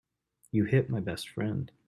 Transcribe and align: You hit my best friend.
You 0.51 0.63
hit 0.65 0.89
my 0.89 0.99
best 0.99 1.29
friend. 1.29 1.71